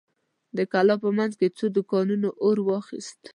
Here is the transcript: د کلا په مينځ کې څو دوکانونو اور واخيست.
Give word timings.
د 0.57 0.59
کلا 0.71 0.95
په 1.03 1.09
مينځ 1.17 1.33
کې 1.39 1.47
څو 1.57 1.65
دوکانونو 1.75 2.29
اور 2.43 2.57
واخيست. 2.69 3.21